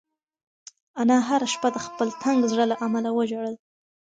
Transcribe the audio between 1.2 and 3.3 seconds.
هره شپه د خپل تنګ زړه له امله